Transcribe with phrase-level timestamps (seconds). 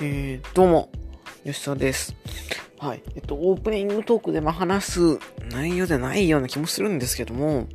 [0.00, 0.90] えー、どうも、
[1.44, 2.16] 吉沢です。
[2.80, 3.02] はい。
[3.14, 5.18] えっと、オープニングトークでま話す
[5.52, 7.68] 内容でないような気もするんですけども、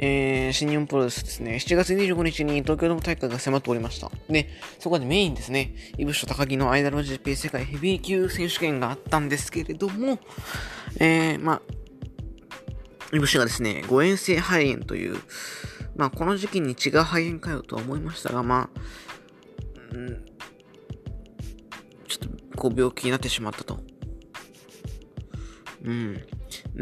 [0.00, 4.10] えー、新日本プロレスですね、7月25日に東京ドーム大会が迫っておりました。
[4.28, 4.48] で、
[4.80, 10.18] そこでメインですね、イブシと高木の IWGP 世界ヘビー級選手権があったんですけれども、
[10.98, 11.62] えー、まあ、
[13.14, 15.16] イブシがですね、誤嚥性肺炎という、
[15.94, 18.80] まあ、この時期に違う肺炎かよとは思いましたが、まあ、
[19.92, 20.35] うん、
[22.56, 23.78] こう、病気になってしまったと。
[25.84, 26.14] うん。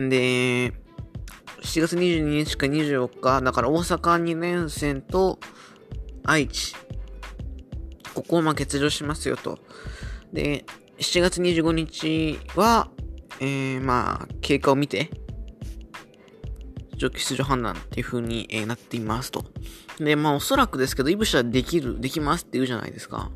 [0.09, 0.73] で、
[1.63, 5.39] 7月22日か24日、だから大阪2連戦と
[6.25, 6.75] 愛知。
[8.15, 9.59] ここをまあ欠場しますよと。
[10.33, 10.65] で、
[10.99, 12.91] 7月25日は、
[13.41, 15.11] えー、まあ、経過を見て、
[16.97, 19.45] 上記出場判断っていう風に、えなっていますと。
[19.99, 23.31] で、まあおそらくですけど、イブシはできる、できますって言うじゃないですか。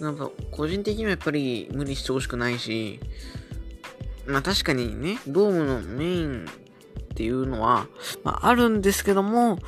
[0.00, 3.00] なんか、個人的にはやっぱり無理してほしくないし、
[4.26, 7.86] まあ確かにね、ドームのメインっていうのは、
[8.24, 9.58] まああるんですけども、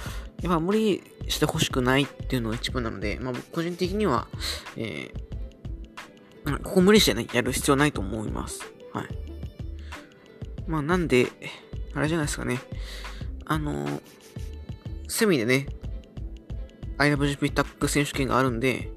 [0.42, 4.26] やっぱ無理してほしくないっていうのが一番なので、まあ個人的には、
[4.76, 8.60] えー、ここ無理してね、やる必要ないと思います。
[8.92, 9.08] はい。
[10.66, 11.28] まあなんで、
[11.94, 12.60] あれじゃないですかね。
[13.44, 14.00] あのー
[15.12, 15.66] セミでね、
[16.96, 18.90] IWGP タッグ選手権があるんで、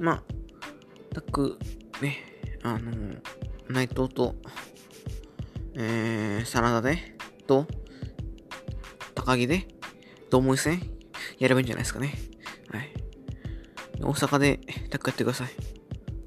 [0.00, 0.22] まあ、
[1.12, 1.58] タッグ、
[2.00, 2.18] ね、
[2.62, 2.92] あの
[3.68, 4.34] 内藤と、
[5.74, 7.16] えー、真田で、
[7.46, 7.66] と、
[9.14, 9.66] 高木で、
[10.30, 10.80] 同門戦、
[11.38, 12.14] やればいいんじゃないですかね。
[12.68, 12.92] はい。
[14.00, 15.48] 大阪でタッグやってください。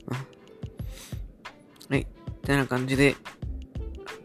[0.07, 1.95] うん。
[1.95, 2.07] はい。
[2.45, 3.15] てな感じで、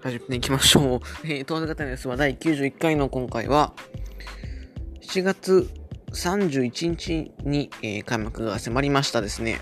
[0.03, 1.01] 始めていきましょう。
[1.25, 3.75] えー、当然方のですは第91回の今回は、
[5.03, 5.71] 7月
[6.13, 9.61] 31日に、えー開幕が迫りましたですね。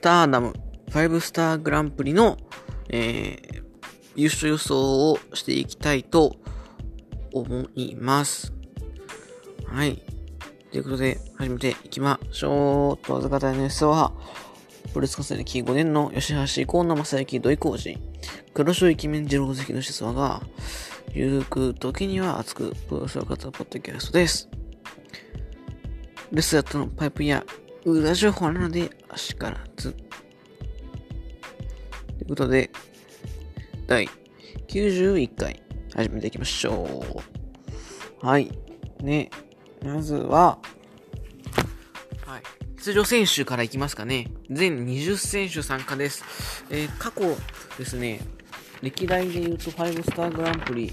[0.00, 0.54] スターダム
[0.92, 2.38] 5スターグランプリの、
[2.88, 3.60] えー
[4.16, 6.36] 優勝予想をしていきたいと
[7.32, 8.52] 思います。
[9.66, 10.02] はい。
[10.72, 13.06] ということで、始めていきましょう。
[13.06, 14.12] 当然方のですは、
[14.88, 17.98] プロレス活動歴5年の吉橋河野正幸土井浩二、
[18.52, 20.42] 黒潮イケメン二郎関の質話が、
[21.12, 24.48] ゆるく時には熱くプロレスを語るポッドキャストです。
[26.32, 27.44] レスラーとのパイプや
[27.84, 29.92] 裏情報なので、足からず。
[29.92, 29.98] と
[32.20, 32.70] いうことで、
[33.86, 34.08] 第
[34.68, 35.62] 91回
[35.94, 37.02] 始めていきましょ
[38.22, 38.26] う。
[38.26, 38.50] はい。
[39.02, 39.30] ね、
[39.82, 40.58] まずは、
[42.26, 42.42] はい。
[42.76, 44.28] 出場選手からいきますかね。
[44.50, 46.24] 全20選手参加です。
[46.70, 47.34] えー過去
[47.78, 48.20] ですね、
[48.82, 50.92] 歴代で言うと5スターグランプリ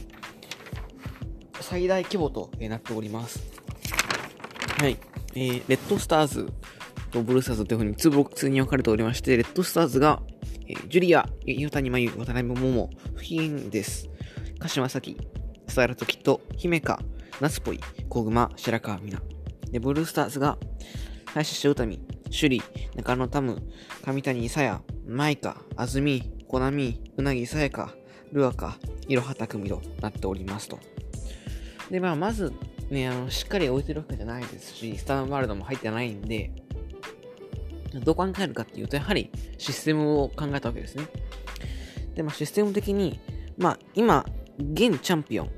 [1.59, 3.44] 最大規模となっております。
[4.80, 4.98] はい。
[5.36, 6.52] えー、レッドスターズ
[7.07, 10.22] とブルースターズというふうに2ブロック2に分かれておりまして、レッドスターズが、
[10.68, 14.09] えージュリア、岩谷真由、渡辺桃、不品です。
[14.59, 15.18] 鹿島咲、
[15.68, 17.00] スタイルときっと、姫香、
[17.40, 17.79] ナスポイ、
[18.09, 19.38] 小熊、白川美奈。
[19.72, 20.57] で、ブルースターズが、
[21.34, 22.63] 林下歌美、首里、
[22.95, 23.62] 中野タム、
[24.03, 27.94] 上谷さや、マイカ、あずみ、コナミ、うなぎさやか、
[28.31, 30.79] ルアカ、いろはたくみとなっておりますと。
[31.89, 32.53] で、まあ、まず、
[32.89, 36.51] ね、あの、しっかり置いてるわけじゃないですし、スターワールドも入ってないんで、
[38.02, 41.08] どう考えるかっていうと、やはりシステムを考えたわけですね。
[42.16, 43.19] で、まあ、システム的に、
[43.58, 44.25] まあ、今、
[44.59, 45.50] 現チャンピオン、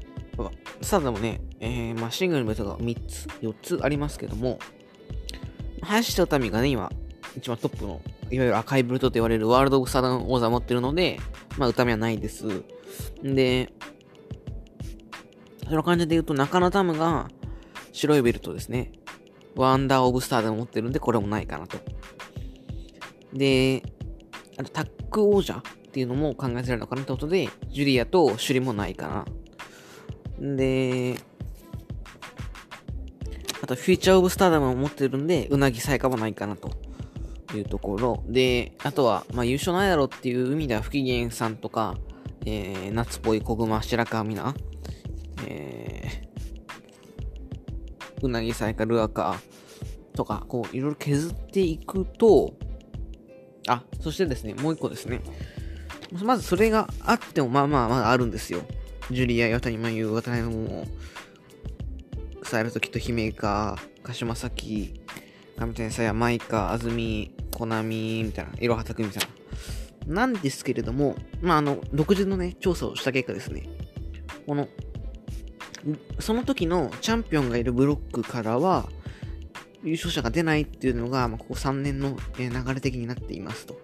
[0.82, 4.60] スターでもね、えー、まあ、シングルのベルトが3つ、4つありますけども、
[5.82, 6.90] 林下歌美がね、今、
[7.38, 11.20] 一番トップの、いわゆる赤いベルトと言われるワールド・オブ・サダン王座を持ってるので、
[11.58, 12.64] まあ、歌美はないです。
[13.24, 13.72] で、
[15.68, 17.30] その感じで言うと、中野タムが
[17.92, 18.92] 白いベルトですね。
[19.56, 21.78] ワンダー・オブ・スターでも持ってるんで、これもないかなと。
[23.34, 23.84] で、
[24.58, 29.26] あとタッグ王者っていうのも考えられるのかなってことで、ジュリアと首里もないか
[30.40, 30.56] な。
[30.56, 31.18] で、
[33.62, 36.72] あとフューチャーオブスターダムも持ってるんで、うなぎさやかもないかなと
[37.54, 38.24] いうところ。
[38.28, 41.98] で、あとは、まあ優勝ないだろうっていう意味では不機嫌さんとか、
[42.46, 44.58] えー、夏っぽい小熊、白川美奈、
[45.46, 49.40] えー、うなぎさやか、ルアカ
[50.14, 52.54] とか、こう、いろいろ削っていくと、
[53.70, 55.22] あ、そしてですね、もう一個ですね。
[56.24, 58.62] まずそれがあっても、まあまあまだあるんですよ。
[59.12, 60.88] ジュリア、岩谷真由、渡辺桃、
[62.44, 65.02] サイルトキと姫か、鹿島咲、
[65.58, 69.24] 上天才やマイカ、安住、コナミ、みたいな、いろはたくみたい
[70.08, 70.16] な。
[70.16, 73.70] なんですけれども、まあ、あの、独自のね、調査をした結果ですね、
[74.48, 74.68] この、
[76.20, 78.90] その時のチャンピオンがいるブロックからは、
[79.84, 83.80] 優勝者が出ないっていうのが、まあ、ここ3年の流れ的になっていますと。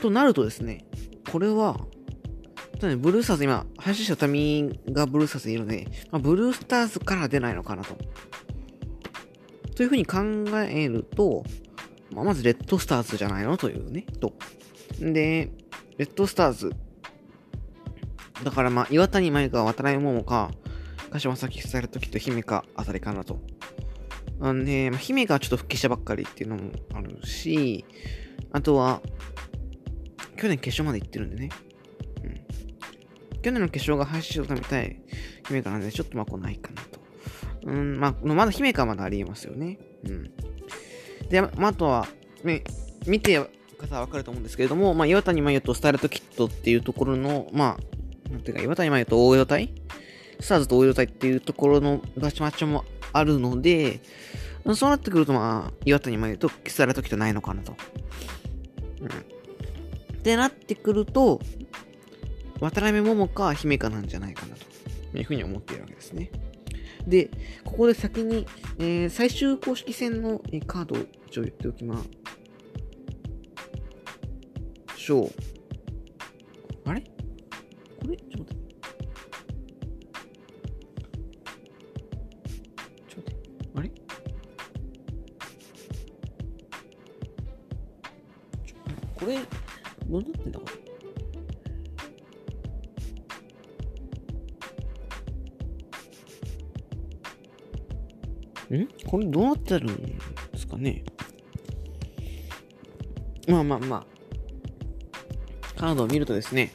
[0.00, 0.84] となるとですね、
[1.30, 1.80] これは、
[2.82, 7.96] ね、ブルースターズ今、林下民がブルースターズいるので、まあ、ブルースターズから出ないのかなと。
[9.74, 10.18] というふうに考
[10.58, 11.44] えると、
[12.10, 13.56] まあ、まずレッドスターズじゃないの？
[13.56, 14.34] というね、と。
[15.00, 15.50] で、
[15.96, 16.72] レッドスターズ。
[18.44, 20.50] だからまあ、岩谷舞香、渡辺桃か、
[21.10, 23.40] 鹿島崎伝えるときと姫香あたりかなと。
[24.50, 27.84] んで、まあ、姫がちょっと復帰したばっかりっていうのもあるし、
[28.50, 29.02] あとは、
[30.38, 31.50] 去年決勝まで行ってるんでね。
[32.24, 32.26] う
[33.36, 33.42] ん。
[33.42, 35.02] 去年の決勝が配信を食べたい
[35.46, 37.00] 姫香なんで、ちょっとまあ来ないかなと。
[37.64, 39.78] うん、まあ、まだ姫香はまだありえますよね。
[40.04, 40.30] うん。
[41.28, 42.08] で、まあ、あとは、
[42.42, 42.64] ね、
[43.06, 43.38] 見て
[43.82, 47.78] 方はわかると思うんですけれども、まあ、岩谷真由とスタイルトキットっていうところの、ま
[48.28, 49.74] あ、なんていうか、岩谷真由と大江戸隊
[50.40, 54.00] スターズと大江戸隊っていうところのバチマッチョもあるので、
[54.74, 57.76] そうなってくると、まあ、岩谷真由とスタイルトキットないのかなと。
[59.00, 59.08] うん。
[59.08, 61.40] ってなってくると、
[62.60, 66.30] 渡辺桃か姫香なんじゃないかなというふうに思っているわけですね。
[67.08, 67.28] で、
[67.64, 68.46] ここで先に、
[68.78, 72.00] えー、最終公式戦のカードを一応言っておきま。
[74.96, 75.30] しょう。
[76.84, 77.00] あれ？
[77.00, 78.16] これ？
[78.16, 78.61] ちょっと待って。
[89.22, 90.66] これ、どうなってんだこ
[98.70, 98.78] れ。
[98.78, 100.18] んこれどうなってるんで
[100.56, 101.04] すかね。
[103.46, 104.06] まあまあまあ。
[105.78, 106.72] カードを見るとですね、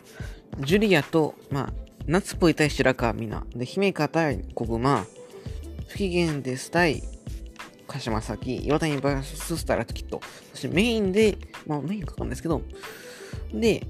[0.60, 1.74] ジュリアと、まあ、
[2.06, 5.06] 夏っぽい対白川美奈、で、姫香対小熊、
[5.90, 6.72] 不機嫌です。
[6.72, 7.04] 対
[7.88, 12.62] 鹿島崎、岩谷 VS ススターラトキット、そしてメインで、まあメインかかるんですけど、
[13.54, 13.88] で、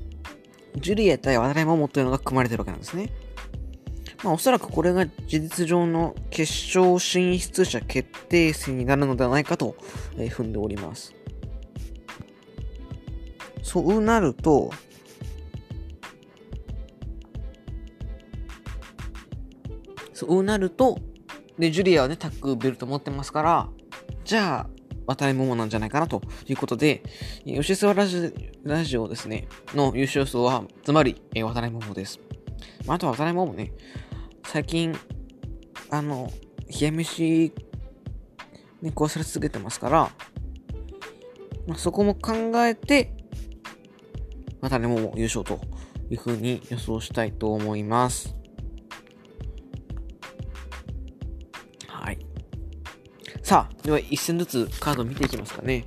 [0.75, 3.09] ジュリア対渡辺桃というのが組まれてるわけなんですね。
[4.23, 9.75] まあおそらくこれが事実上の決勝進出者決定戦になるのではないかと、
[10.17, 11.13] えー、踏んでおります。
[13.63, 14.71] そうなると、
[20.13, 21.00] そうなると、
[21.59, 23.69] で、ジュリアはね、タッグベルト持ってますから、
[24.27, 24.69] じゃあ、
[25.06, 27.01] 渡辺桃なんじゃないかなということで、
[27.45, 28.33] 吉沢ラジ
[28.65, 32.19] ラジオですね、の優勝層は、つまり、え渡辺桃です。
[32.85, 33.71] まあ、あとは渡辺桃ね、
[34.45, 34.94] 最近、
[35.91, 36.29] あの、
[36.68, 37.53] 冷や飯
[38.81, 40.12] に壊され続けてますから、
[41.65, 42.33] まあ、そこも考
[42.65, 43.13] えて、
[44.59, 45.62] 渡辺桃優勝と
[46.09, 48.37] いうふうに予想したいと思います。
[53.47, 55.85] さあ、では一戦ずつカード見ていきますかね。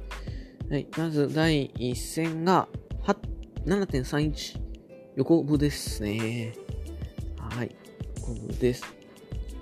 [0.71, 2.67] はい、まず第一戦が、
[3.67, 4.59] 7.31
[5.17, 6.55] 横部ですね。
[7.37, 7.77] はい、
[8.21, 8.83] 横部です。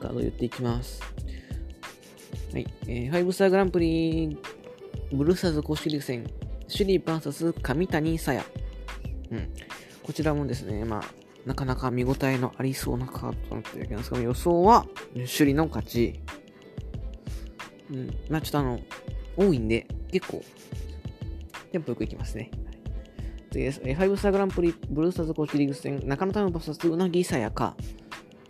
[0.01, 1.03] カード言っていきます。
[2.53, 4.39] はい、えー、5スターグランプリ、
[5.13, 6.25] ブルースターズ公式リーグ戦、
[6.69, 8.45] シュリー VS 上谷さや。
[9.33, 9.49] うん。
[10.05, 11.03] こちらもですね、まあ、
[11.45, 16.21] なかなか見応えのありそうなカードとなってるわけなんですが、予想は、首里の勝ち。
[17.91, 18.07] うん。
[18.29, 18.81] まあちょっとあの、
[19.37, 20.43] 多いんで、結構、
[21.73, 22.51] テンポよくいきますね。
[23.51, 23.81] 次です。
[23.81, 27.77] 5スターグランプリブルースターズ公式リーグ戦、中野たむ VS ウナギ・サヤカ。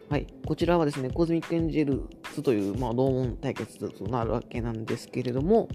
[0.09, 0.27] はい。
[0.47, 5.69] こちらはですね、コズミックエンジェルスという、まあ、同門対決となるわけなんですけれども、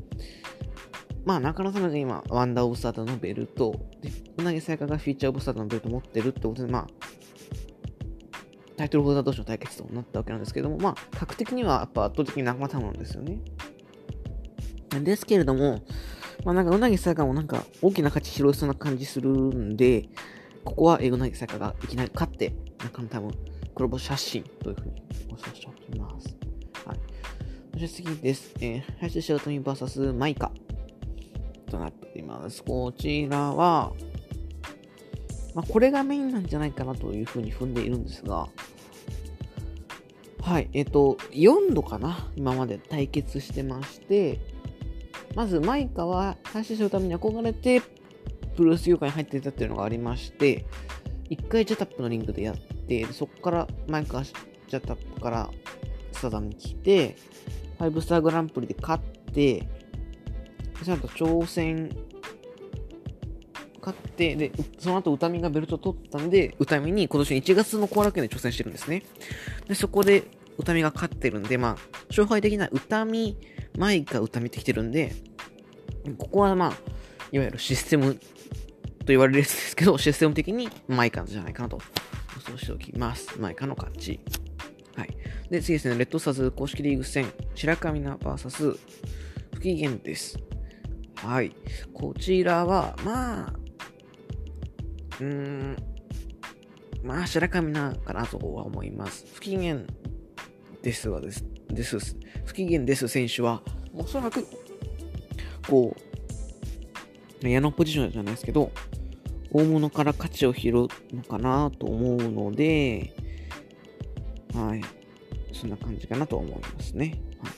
[1.23, 3.79] まあ、中野さんが今、ワンダーオブスターダムのベルト、
[4.37, 6.87] ウナギ・サヤカがフューチャーオブスターダムのベルト持ってるってことで、まあ、
[8.83, 13.39] タイトルホルダー同士の対決となったわけなんですけども、まあ、格的にはやっぱ圧倒的に仲間タムなんですよね。
[15.01, 15.79] ですけれども、
[16.43, 20.09] まあなんか、うなぎさかもなんか、大きな勝ち拾いそうな感じするんで、
[20.65, 23.31] ここはうなぎさかがいきなり勝って、中野多分、
[23.73, 26.35] 黒星発進というふうにご想しておきます。
[26.85, 26.99] はい。
[27.71, 28.53] そして次です。
[28.59, 30.51] えー、林白富 VS マイカ
[31.71, 32.61] となっております。
[32.65, 33.93] こちらは、
[35.55, 38.49] まあ、これがメインなんじゃないかなというふうに踏んでいるんですが、
[40.43, 44.41] はい、えっ、と、4度かな今まで対決してまして、
[45.35, 47.81] まず、マイカは配信するために憧れて、
[48.57, 50.65] プロレス業界に入っていたっていうのがありまして、
[51.29, 55.49] 1回ジャタップのリングでやって、そこからマイカはジャタップから
[56.11, 57.15] スタダムに来て、
[57.79, 59.65] 5スターグランプリで勝って、
[60.83, 61.89] ちゃんと挑戦
[63.83, 69.03] 勝って、で、その後、歌見がベルト取ったんで、歌見に今年1月の後楽園で挑戦してるんですね。
[69.67, 70.23] で、そこで、
[70.57, 71.77] 歌見が勝ってるんで、まあ、
[72.09, 73.37] 勝敗的な歌見
[73.77, 75.13] マイカ歌見てきてるんで、
[76.17, 76.69] ここはまあ、
[77.31, 81.79] いわゆるシステムと言われるやつですけど、システム的にマイカじゃないかなと
[82.35, 83.39] 予想しておきます。
[83.39, 84.19] マイカの勝ち。
[84.95, 85.09] はい。
[85.49, 87.25] で、次ですね、レッドスターズ公式リーグ戦、
[87.55, 88.77] 白神奈 VS
[89.55, 90.37] 不機嫌です。
[91.15, 91.55] はい。
[91.93, 93.53] こちらは、まあ、
[95.23, 95.77] うーん、
[97.03, 99.25] まあ、白神なかなとは思います。
[99.33, 99.81] 不機嫌
[100.81, 102.17] ですがです、です。
[102.45, 103.07] 不機嫌です。
[103.07, 103.61] 選手は、
[103.93, 104.45] おそらく、
[105.69, 105.95] こ
[107.41, 108.45] う、矢のポジションじゃないです。
[108.45, 108.71] けど、
[109.51, 110.73] 大物から価値を拾う
[111.15, 113.13] のかなと思うので、
[114.53, 114.81] はい。
[115.53, 116.91] そんな感じかなと思います。
[116.97, 117.15] ね。
[117.41, 117.49] は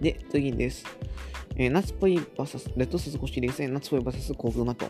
[0.00, 0.84] い、で、次です。
[1.58, 4.88] えー、夏っぽい VS、レッドスズコシリーズ夏っぽい VS コグマとい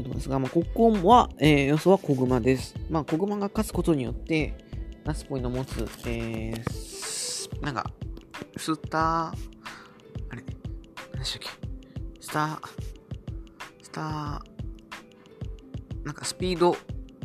[0.00, 2.74] うとこですが、まあ、ここは、えー、予想はコグマです。
[2.88, 4.54] まあ、コグマが勝つことによって、
[5.04, 7.90] 夏っぽいの持つ、えー、なんか、
[8.56, 9.34] スター、あ
[10.34, 10.42] れ、
[11.12, 11.48] 何でしたっけ？
[12.20, 12.58] スター、
[13.82, 14.40] スター、
[16.06, 16.74] なんかスピード、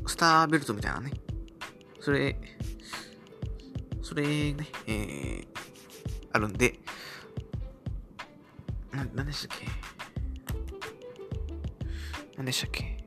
[0.06, 1.12] スターベルトみたいなね。
[2.02, 2.38] それ、
[4.02, 4.58] それね、
[4.88, 5.48] えー、
[6.34, 6.78] あるんで、
[8.91, 9.67] な、なんでしたっけ？
[12.38, 12.98] なんでしたっけ？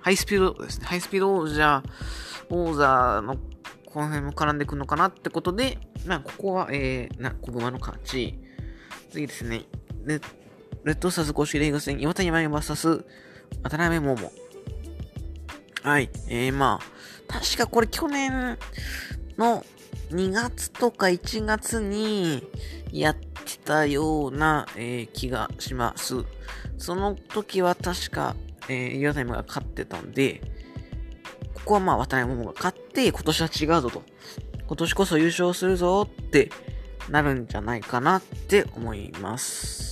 [0.00, 0.86] ハイスピードですね。
[0.86, 1.82] ハイスピード王者、
[2.48, 3.36] 王座の
[3.86, 8.38] この辺も絡んでくるのかなってことで、まあ、ここは、えー、な、小熊の勝ち。
[9.10, 9.64] 次ですね。
[10.04, 10.20] レ
[10.84, 13.04] レッドサスターズ公式リーグ戦、岩谷真由 VS
[13.62, 14.32] 渡辺桃。
[15.82, 16.10] はい。
[16.28, 16.84] えー、まあ、
[17.32, 18.56] 確かこれ去年
[19.36, 19.64] の
[20.10, 22.46] 2月とか1月に
[22.92, 26.24] やってたような、えー、気がします。
[26.78, 28.36] その時は確か、
[28.68, 30.40] えー、岩谷が勝ってたんで、
[31.54, 34.02] ここはまあ渡辺桃が勝って、今年は違うぞと。
[34.66, 36.50] 今年こそ優勝するぞって
[37.08, 39.88] なるんじゃないかなって思います。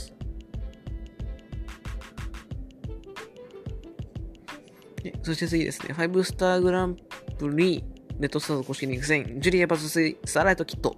[5.23, 6.97] そして次ですね、5スターグラン
[7.39, 7.85] プリ、
[8.19, 10.97] レッドスターズ公式リーグ戦、ジュリアバズススターライトキット。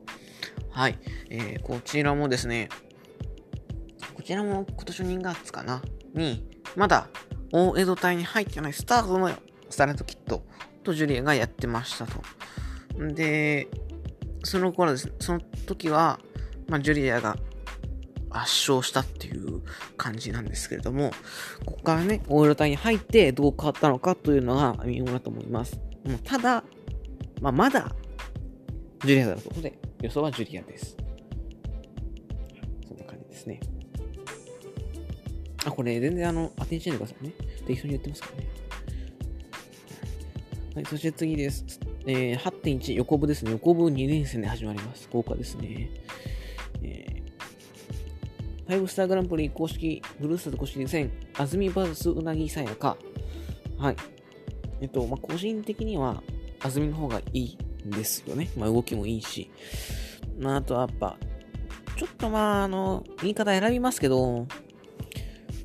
[0.71, 0.99] はい。
[1.31, 2.69] えー、こちらもですね、
[4.15, 5.83] こちらも今年の2月かな、
[6.15, 6.47] に、
[6.77, 7.09] まだ
[7.53, 9.31] 大江戸隊に入ってないスターズの
[9.69, 10.45] スターライトキット
[10.85, 12.23] とジュリアがやってましたと。
[13.15, 13.69] で、
[14.45, 16.21] その頃ですね、その時は、
[16.69, 17.37] まあ、ジュリアが
[18.31, 19.63] 圧勝したっていう
[19.97, 21.11] 感じなんですけれども、
[21.65, 25.81] ここからね、オイル隊に入ってどう変わったのかというのが見ものだと思います。
[26.05, 26.65] もうただ、
[27.40, 27.95] まあ、まだ、
[29.04, 30.97] ジュリアだということで、予想はジュリアです。
[32.87, 33.61] そんな感じですね。
[35.64, 37.35] あ、これ全然あの、当てにしないでくださいね。
[37.66, 38.49] 適当に言ってますからね。
[40.75, 41.64] はい、そして次です。
[42.07, 43.52] えー、8.1横部ですね。
[43.52, 45.09] 横部2連戦で始まります。
[45.12, 45.90] 豪華ですね。
[46.83, 47.18] えー
[48.68, 52.99] 5スターグランプリ公式、ブルースターズ公式戦、安住 VS うなぎさやか。
[53.78, 53.97] はい。
[54.83, 56.23] えっと、まあ、個人的には、
[56.61, 58.50] 安住の方がいいんですよね。
[58.57, 59.50] まあ、動きもいいし。
[60.38, 61.17] まあ、あとはやっぱ、
[61.97, 64.47] ちょっとまあ、あの、言い方選びますけど、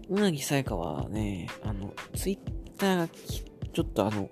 [0.10, 4.30] うなぎさやかはね、あの、ツイッターがきちょっとあの、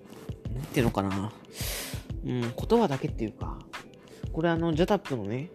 [0.53, 1.31] なんていうのかな。
[2.23, 3.57] うん、言葉だけっていうか、
[4.31, 5.49] これあの、ジャタップのね、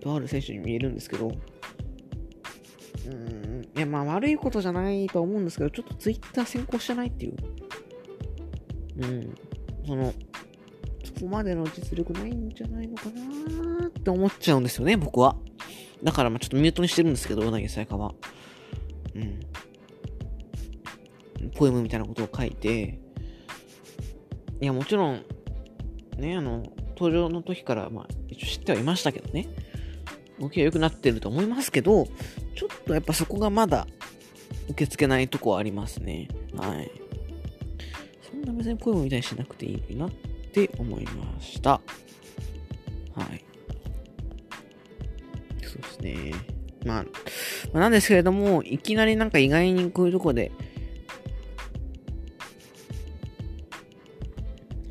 [0.00, 1.32] とある選手に見えるんですけど、
[3.06, 7.36] うん、いや、まあ悪いことじゃないと思うんですけど、ちょっとツイッター先行してないっていう。
[8.98, 9.34] うん。
[9.86, 10.12] その、
[11.04, 15.36] そこまでの実力ないんじゃないのかなって思っちゃうんですよね、僕は。
[16.02, 18.14] だから、まちょっとミュートにしてるんですけど、うなぎさやかは。
[19.14, 19.40] うん。
[21.54, 22.98] ポエムみたいなことを書いて、
[24.60, 25.24] いや、もちろん、
[26.18, 26.64] ね、あの、
[26.98, 29.48] 登場の時から、まあ、一応知ってはいましたけどね。
[30.38, 32.06] 動きは良くなってると思いますけど、
[32.54, 33.86] ちょっとやっぱそこがまだ
[34.68, 36.28] 受け付けないとこはありますね。
[36.56, 36.90] はい。
[38.30, 40.10] そんな別にポエムみたいしなくていいなっ
[40.52, 41.70] て思いました。
[41.70, 41.80] は
[43.32, 43.44] い。
[45.62, 46.32] そうですね。
[46.84, 47.10] まあ、ま
[47.74, 50.52] あ、なんですけれども、いきなりなんか意外にこういうとこで、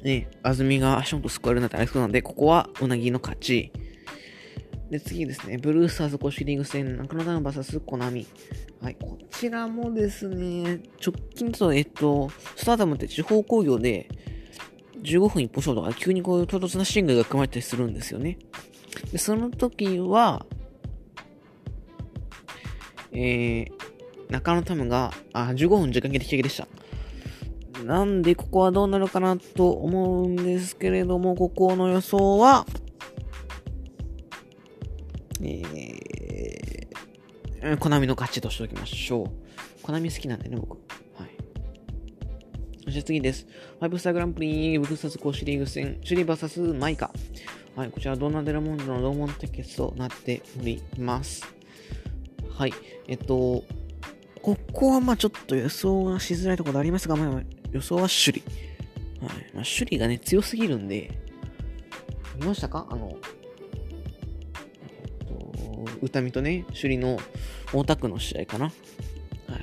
[0.03, 3.71] ね、安住が足元救われるなんてありそうなんで、ここはうなぎの勝ち。
[4.89, 8.27] で、次ですね、ブルースターズ公式リーグ戦、中野ダウン VS コナミ。
[8.81, 14.07] はい、こちらもですね、直近と、えっと、スターダムって地方工業で、
[15.01, 18.37] 15分一歩勝負とか急にこういう唐突なシングルが組まれたりするんですよね。
[19.11, 20.45] で、その時は、
[23.11, 23.71] えー、
[24.29, 26.67] 中野タムが、あ、15分時間切れ引き上げでした。
[27.83, 32.65] なんでここはどうなるかなと思うんですけれども、ここの予想は、
[35.41, 39.29] えー、コナミの勝ちとしておきましょう。
[39.81, 40.77] コナミ好きなんでね、僕。
[41.15, 41.29] はい。
[42.85, 43.45] そして次です。
[43.79, 47.11] ファイブスターグランプリブルーサス公式リーグ戦、シュリー VS マイカ。
[47.75, 51.45] はい、こちらドーナデラモンドの同門対決となっております。
[52.49, 52.73] はい、
[53.07, 53.63] えっと、
[54.41, 58.49] ここはまあちょっと予想がしづらいところでありますが、まあ、予想は首里。
[59.19, 59.51] はい。
[59.53, 61.19] まあ、首里がね、強すぎるんで、
[62.39, 62.87] 見ましたか？
[62.89, 63.17] あの、
[66.01, 67.19] 歌見とね、首里の
[67.73, 68.65] 大田区の試合かな。
[68.65, 68.73] はい、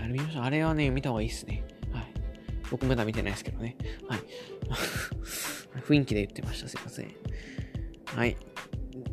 [0.03, 1.65] あれ見ましたあれはね、見た方がいいっすね。
[1.93, 2.07] はい。
[2.71, 3.77] 僕まだ見てないですけどね。
[4.09, 4.21] はい。
[5.87, 6.69] 雰囲気で言ってました。
[6.69, 7.15] すいません。
[8.07, 8.37] はい。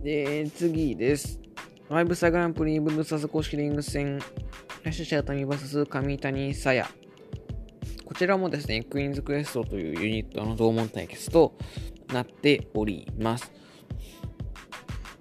[0.04, 1.40] で、次です。
[1.88, 4.20] ファイブスターグランプリブルーサス公式リング戦
[4.84, 6.90] 林下谷 VS 上谷さや。
[8.06, 11.56] こちらもですね、クイーンズクエストというユニットの同門対決と
[12.14, 13.52] なっております。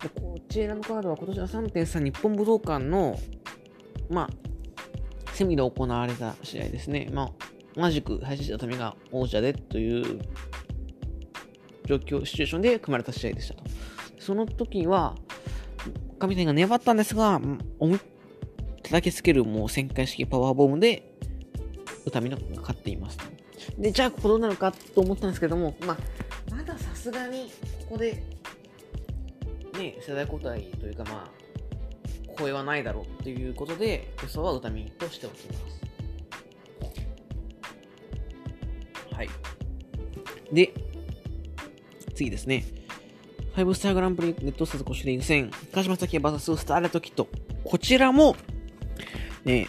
[0.03, 3.19] でこちらのカードは今年の3.3日本武道館の、
[4.09, 4.29] まあ、
[5.35, 7.09] セミで行われた試合ですね。
[7.13, 7.31] まあ、
[7.81, 10.21] 同じく林下谷が王者でという
[11.87, 13.65] 状況、シチュエーションで組まれた試合でしたと。
[14.19, 15.15] その時は、
[16.19, 17.41] 上谷が粘ったんですが、
[17.79, 18.01] 思い
[18.83, 21.15] 叩きつけるもう旋回式パワーボムで、
[22.05, 23.19] 歌見のが勝っています。
[23.79, 25.97] で、じゃあここどうなるかと思ったんですけども、まあ、
[26.55, 27.51] まださすがに
[27.89, 28.23] ここで、
[29.79, 35.79] ね、世代交代というかまあ、声はないだろうということで、予想は歌見としておきます。
[39.15, 39.29] はい。
[40.53, 40.73] で、
[42.15, 42.65] 次ですね。
[43.55, 47.29] 5スターグランプリネットスターズ公式リーグ戦、鹿島崎 VS スターレットキット。
[47.65, 48.37] こちらも、
[49.45, 49.69] ね、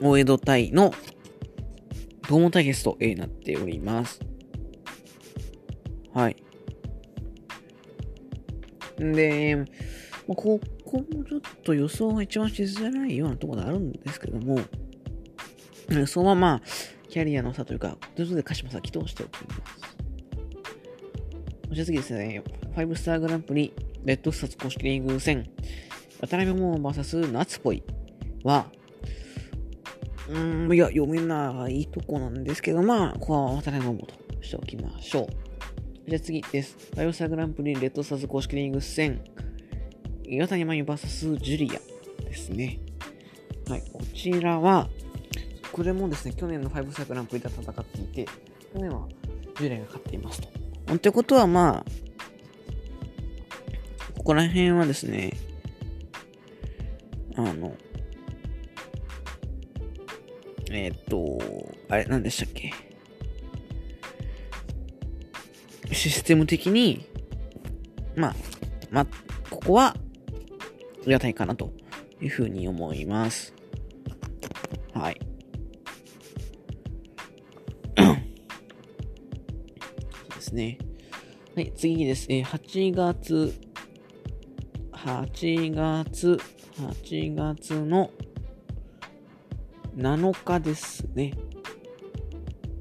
[0.00, 0.94] 大江戸対の
[2.28, 4.20] 同門対決となっております。
[6.14, 6.36] はい。
[9.00, 9.64] で、
[10.26, 10.60] ここ
[10.98, 14.60] もちょっと予想が一番しづらいようなところがあるんですけども、
[15.88, 16.62] 予想はまあ、
[17.08, 19.90] キャリアの差というか、ということで鹿島崎としておきます。
[21.68, 22.42] そして次ですね、
[22.76, 23.72] 5スターグランプリ、
[24.04, 25.50] レッドスターズ公式リーグ戦、
[26.20, 27.82] 渡辺桃 VS なつぽい
[28.44, 28.66] は、
[30.28, 35.49] うーん、いや、読めないとこなんですけど、まあ、ここは渡辺桃としておきましょう。
[36.10, 36.76] じゃあ次です。
[36.96, 39.20] 5スターグランプリレッドスターズ公式リーグ戦、
[40.24, 42.80] 岩谷麻優 VS ジュリアですね。
[43.68, 44.88] はい、こちらは、
[45.70, 49.06] これもですね、去年の5スターグランプリで戦っていて、去年は
[49.56, 50.48] ジュリアが勝っていますと。
[50.96, 51.84] ってことはまあ、
[54.16, 55.38] ここら辺はですね、
[57.36, 57.72] あの、
[60.72, 61.38] えっ、と、
[61.88, 62.89] あれ、何でしたっけ？
[65.92, 67.04] システム的に、
[68.16, 68.34] まあ、
[68.90, 69.06] まあ、
[69.50, 69.94] ここは、あ
[71.06, 71.72] りがたいかなと
[72.20, 73.54] いうふうに思います。
[74.92, 75.20] はい。
[80.36, 80.78] ですね。
[81.54, 82.26] はい、次です。
[82.28, 83.54] えー、8月、
[84.92, 86.38] 8月、
[86.76, 88.10] 8月の
[89.96, 91.32] 7日ですね。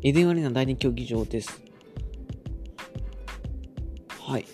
[0.01, 1.68] エデンアリーナ第2競技場です。
[4.29, 4.45] はい。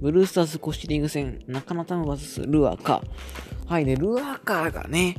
[0.00, 3.68] ブルースターズコシリング戦、中野タムバスルアーカー。
[3.68, 5.16] はいね、ルアーカーがね、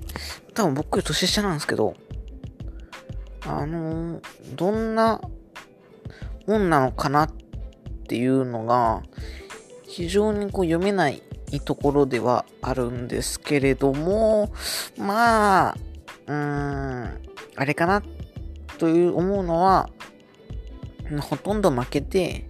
[0.54, 1.96] 多分僕より年下なんですけど、
[3.46, 5.20] あのー、どんな
[6.48, 7.32] もんなのかなっ
[8.08, 9.04] ていうのが、
[9.84, 11.22] 非常にこう読めない
[11.66, 14.54] ところではあるんですけれども、
[14.98, 15.78] まあ、
[16.28, 17.22] うーん、
[17.58, 18.02] あれかな
[18.78, 19.90] という思うのは、
[21.20, 22.48] ほとんど負けて、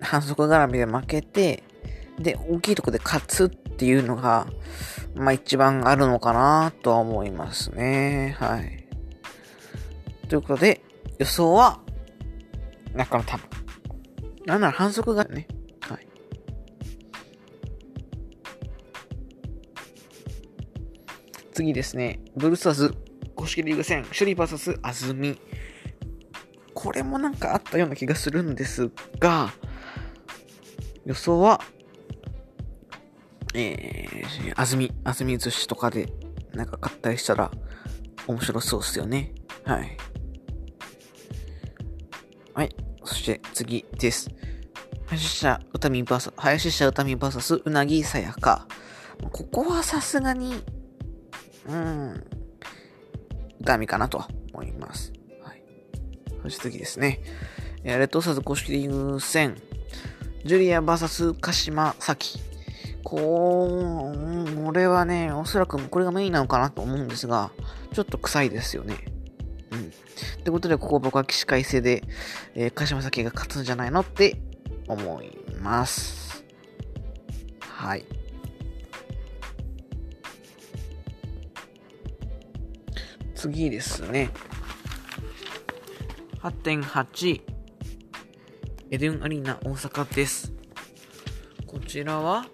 [0.00, 1.62] 反則絡みで負けて、
[2.18, 4.46] で、大きいとこで勝つっていうのが、
[5.14, 8.36] まあ一番あるのかなとは思いますね。
[8.38, 8.86] はい。
[10.28, 10.82] ということで、
[11.18, 11.80] 予想は、
[12.94, 13.46] 中野多分。
[14.46, 15.46] なんなら反則がね、
[15.80, 16.06] はい
[21.52, 22.94] 次ですね、ブルースターズ
[23.34, 25.38] 公式リーグ戦、シュリー VS アズミ。
[26.74, 29.52] これもなんかあったような気がするんですが、
[31.04, 31.60] 予想は、
[33.54, 36.12] えー、あずみ、あずみ寿司とかで
[36.52, 37.50] なんか買ったりしたら
[38.26, 39.32] 面白そうっすよね。
[39.64, 39.96] はい。
[42.54, 42.76] はい。
[43.04, 44.30] そして次です。
[45.06, 48.66] 林下歌見 VS、林下歌見 VS うなぎさやか。
[49.32, 50.62] ここはさすがに
[51.68, 52.24] うん、
[53.60, 55.12] ダメかなと思います。
[55.42, 55.62] はい。
[56.42, 57.20] そして次ですね。
[57.84, 59.56] レッドスターズ公式リーグ戦、
[60.44, 62.40] ジュリア VS 鹿島咲。
[63.04, 67.50] こう、俺はね、おそらくこれがメインなのかなと思うんですが、
[67.92, 68.96] ちょっと臭いですよね。
[69.70, 69.80] うん。
[69.80, 72.04] ってことで、ここ僕は起死回生で、
[72.54, 74.40] えー、鹿島咲が勝つんじゃないのって
[74.88, 76.44] 思います。
[77.60, 78.04] はい。
[83.34, 84.30] 次ですね。
[86.42, 87.59] 8.8
[88.92, 90.52] エデンアリーナ大阪です。
[91.64, 92.46] こちらは、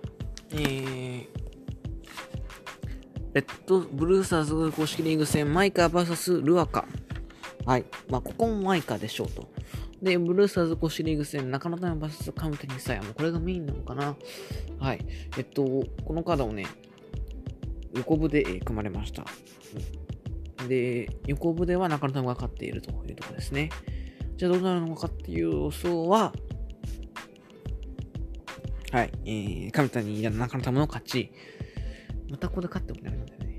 [0.50, 1.26] えー、
[3.32, 6.84] レッドブルースターズ公式リーグ戦マイカ VS ルアカ。
[7.64, 7.86] はい。
[8.10, 9.48] まあ、ここもマイカでしょうと。
[10.02, 14.14] で、ブルースターズ公式リーグ戦中野タイム VS カムテニサイアもこれがメインなのかな。
[14.78, 15.06] はい。
[15.38, 16.66] えっと、このカードをね、
[17.94, 19.24] 横武で組まれました。
[20.68, 23.70] で、横武では中野たむが勝っているというところですね。
[24.36, 26.32] じゃあどうなるのかっていう予想は、
[28.92, 31.32] はい、えー、神谷中野たむの勝ち。
[32.30, 33.58] またここで勝ってもダメなんだよね。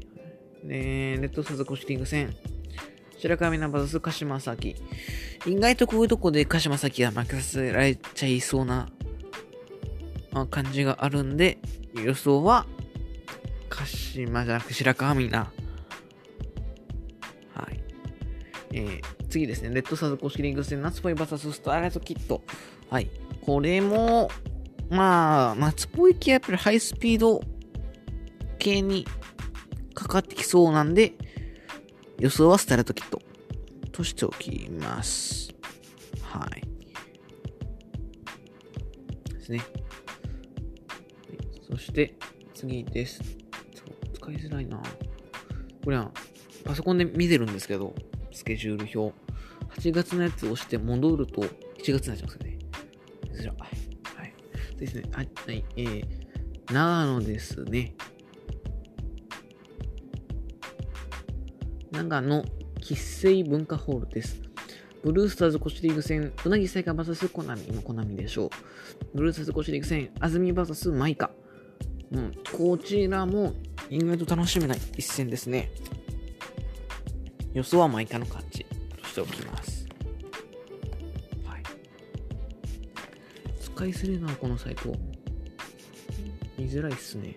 [0.63, 0.75] で、
[1.21, 2.35] レッドスターズ公式リーグ戦、
[3.17, 4.75] 白川未奈 VS 鹿島沙希。
[5.45, 8.89] 意外とこういうとこで鹿島沙希が負けさせられちゃいそうな、
[10.31, 11.57] まあ、感じがあるんで、
[11.95, 12.67] 予想は、
[13.69, 15.67] 鹿島じゃなくて白川美奈。
[18.73, 22.41] えー、次ですね、レッドサーズ公式リング戦、夏っぽい VS スターライトキット。
[22.89, 23.09] はい。
[23.41, 24.29] これも、
[24.89, 27.41] まあ、夏っぽい系はやっぱりハイスピード
[28.59, 29.05] 系に
[29.93, 31.13] かかってきそうなんで、
[32.19, 33.21] 予想はスターライトキット
[33.91, 35.53] としておきます。
[36.21, 36.61] はい。
[39.33, 39.61] ですね。
[41.69, 42.15] そして、
[42.53, 43.21] 次です。
[44.13, 44.81] 使いづらいな。
[45.83, 46.11] これは、
[46.63, 47.93] パソコンで見てるんですけど、
[48.37, 49.15] スケジュール表。
[49.75, 51.47] 8月のやつを押して戻ると1
[51.79, 53.57] 月になっちゃうんですよね。
[54.15, 54.33] はい。
[54.77, 55.03] ですね。
[55.11, 55.29] はい。
[55.45, 56.03] はい、えー、
[56.73, 57.95] 長野ですね。
[61.91, 62.43] 長野
[62.79, 64.41] 喫水文化ホールです。
[65.03, 68.49] ブルースターズコシリーグ戦、うなぎサイカ VS コナミのコナミでしょう。
[69.15, 71.31] ブルースターズコシリーグ戦、安住 VS マイカ。
[72.11, 73.53] うん、こちらも
[73.89, 75.71] 意外と楽しめない一戦ですね。
[77.53, 78.65] 予想はマイカの勝ち
[79.01, 79.87] としておきます。
[81.45, 81.63] はい。
[83.59, 84.95] 使いづれな、このサイト。
[86.57, 87.35] 見づらいっすね。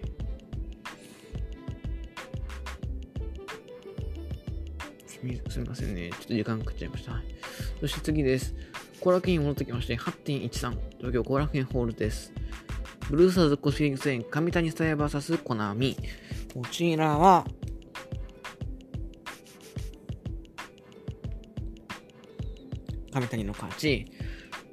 [5.50, 6.10] すみませんね。
[6.10, 7.20] ちょっと時間かかっちゃいました。
[7.80, 8.54] そして次です。
[9.00, 10.50] 後楽園に戻ってきまして、8.13、
[10.98, 12.32] 東京後楽園ホールです。
[13.10, 15.96] ブルーサーズコシリング戦、上谷スタイヤ VS コナミ。
[16.54, 17.46] こちらは、
[23.12, 24.06] 上谷の勝ち。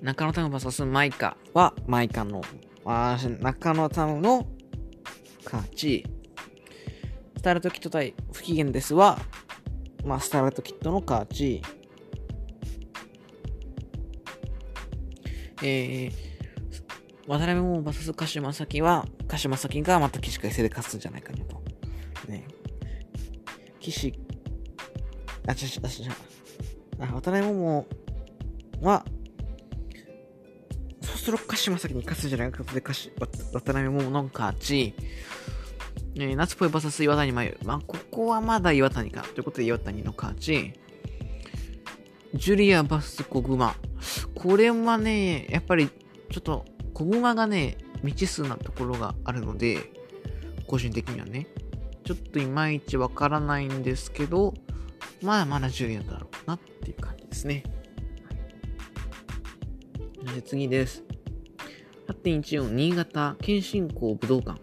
[0.01, 2.41] 中野タム VS マイカはマイカの、
[2.85, 4.47] あ中野タムの
[5.43, 6.05] 勝ち。
[7.37, 9.19] スタールトキット対不機嫌ですは、
[10.05, 11.61] まあ、スタールトキットの勝ち。
[15.63, 16.11] えー、
[17.27, 21.61] 渡辺桃 VS 鹿島崎は、鹿島崎がまた起死回生で勝つんじゃないかなと。
[22.27, 22.45] ね。
[23.79, 24.13] 騎士、
[25.47, 26.11] あ、ちゃちゃちゃ、
[26.99, 27.85] あ、渡辺桃
[28.81, 29.05] は、
[31.01, 34.93] そうすると鹿島先に勝つんじゃないかとで、渡辺桃の勝ち、
[36.15, 37.57] えー、夏っぽいバサス岩谷真由。
[37.63, 39.21] まあ、ここはまだ岩谷か。
[39.21, 40.73] ということで岩谷の勝ち。
[42.33, 43.75] ジュリアバス小熊。
[44.35, 45.89] これはね、やっぱり
[46.31, 49.91] ちょっと小熊がね、未知数なところがあるので、
[50.67, 51.47] 個人的にはね、
[52.03, 54.53] ちょっといまいちわからないんですけど、
[55.21, 57.63] まあまだジュリアだろうなっていう感じですね。
[60.41, 61.03] 次です。
[62.07, 64.61] 8.14新潟県振興武道館。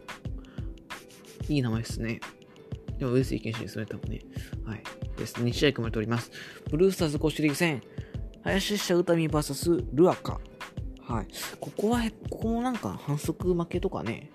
[1.49, 2.21] いい名前ですね。
[2.99, 4.21] でも上杉謙信ですね、多分ね。
[4.65, 4.83] はい。
[5.17, 5.35] です。
[5.37, 6.31] 2試合組まれております。
[6.71, 7.83] ブルースターズ公式リーグ戦、
[8.43, 10.41] 林下歌美 VS ルアカ。
[11.07, 11.27] はい。
[11.61, 12.01] ここは、
[12.31, 14.31] ここもなんか反則負けとかね、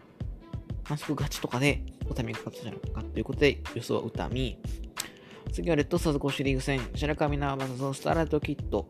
[0.84, 4.58] 反則勝ちとかで、歌美が勝つじゃないかということで、予想は歌美。
[5.52, 8.88] 次はレッドスターズ公式リーグ戦、白神ナー VS スターライトキット。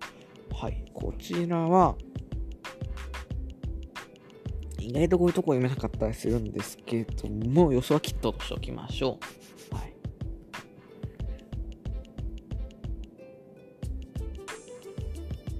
[0.54, 0.86] はい。
[0.94, 1.96] こちらは、
[4.90, 9.20] 意外とこういうとこ読めなかったりするんですけども、予想はきっととしておきましょ
[9.72, 9.76] う。
[9.76, 9.94] はい。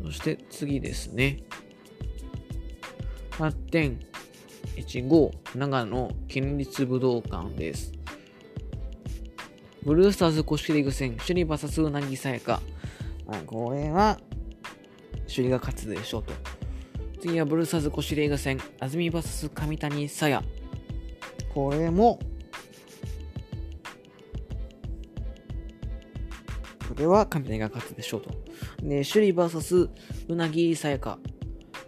[0.04, 1.44] そして次ですね。
[3.34, 7.92] 8.15長野県立武道館です。
[9.84, 12.64] ブルースターズ公式リーグ戦、首里 VS うなぎさやか。
[13.46, 14.20] これは、
[15.28, 16.34] 首里が勝つでしょうと。
[17.20, 20.42] 次はブルーサーズコシレーガ戦、安住 VS 上谷さや。
[21.54, 22.18] これも、
[26.88, 28.30] これは上谷が勝つでしょうと。
[28.82, 29.90] で、首里 VS
[30.30, 31.20] うなぎさやか。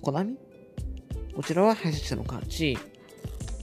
[0.00, 0.36] コナミ？
[1.34, 2.78] こちらは敗者の勝ち。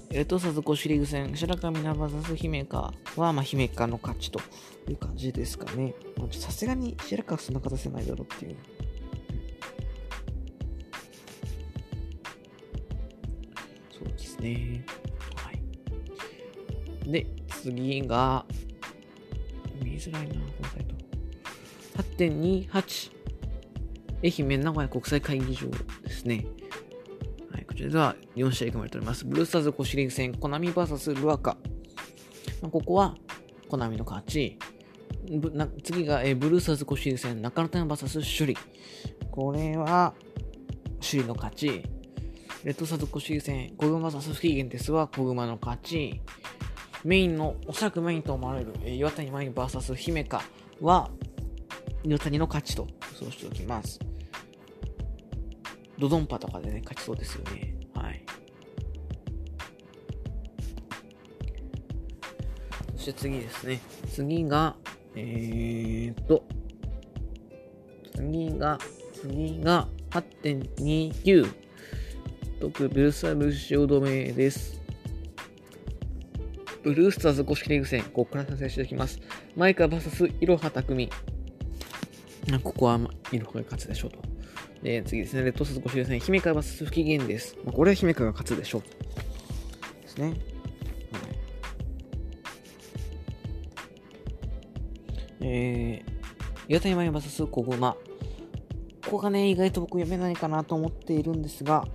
[0.10, 4.42] レッドサーズ5シリーグ戦、白神ナバザス姫かは、まあ、姫かの勝ちと
[4.90, 5.94] いう感じですかね。
[6.32, 8.58] さすがに白川そんな勝たせないだろうっていう。
[13.98, 14.86] そうですね。
[15.38, 15.52] は
[17.08, 17.10] い。
[17.10, 17.26] で、
[17.62, 18.46] 次が、
[19.82, 20.96] 見づらいな、このサイト。
[22.18, 23.12] 8.28。
[24.24, 25.68] 愛媛名古屋国際会議場
[26.04, 26.46] ですね。
[27.82, 29.26] それでは4試合組まれております。
[29.26, 31.58] ブルースターズコシリン戦、コナミ VS ルアカ。
[32.62, 33.16] まあ、ここは、
[33.70, 34.60] コナミの勝ち。
[35.84, 38.58] 次が、えー、ブルースターズコシリン戦、中野タイム VS シュリ。
[39.32, 40.14] これは、
[41.00, 41.84] シュリの勝ち。
[42.64, 46.22] レッドサーズコシリン戦、コグマ VS フィーゲンテスはコグマの勝ち。
[47.04, 50.44] メインの、おそらくメインと思われる、えー、岩谷真由 VS 姫香
[50.82, 51.10] は、
[52.04, 52.86] 岩谷の勝ちと
[53.20, 54.00] 予想しておきます。
[56.02, 57.76] ドドンパとかでね、勝ちそうですよね。
[57.94, 58.24] はい。
[62.96, 63.80] そして次ですね。
[64.10, 64.76] 次が、
[65.16, 66.44] えーと、
[68.16, 68.80] 次が、
[69.14, 71.54] 次が8.29。
[72.60, 74.82] 特ブルースターズ汐留です。
[76.82, 79.20] ブルースターズ公式リーグ戦、ここから撮影していきます。
[79.56, 81.12] マイカ VS いろはたくみ。
[82.64, 83.00] ここは、
[83.32, 84.31] いろはが勝つでしょうと。
[84.84, 85.44] で、次ですね。
[85.44, 87.56] レッドソースご主戦、姫川 VS 不機嫌です。
[87.64, 88.82] まあ、これは姫川が勝つでしょう。
[90.02, 90.28] ですね。
[90.28, 90.36] はい。
[95.42, 97.92] えー、岩谷真由 VS 小熊。
[97.92, 97.98] こ
[99.12, 101.88] こがね、意外と僕読めないかなと思っているんですが、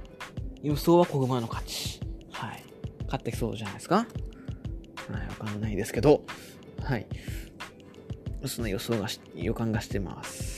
[0.62, 2.00] 予想は小熊の勝ち。
[2.30, 2.62] はい。
[3.06, 6.22] 勝ってきそうじゃないですかはい、わかんないですけど、
[6.82, 7.06] はい。
[8.44, 10.55] その予想がし予感がしてます。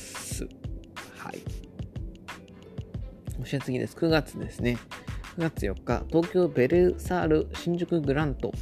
[3.48, 3.96] そして次です。
[3.96, 4.76] 9月ですね。
[5.38, 8.52] 9月4日、東京ベルサール新宿グラント。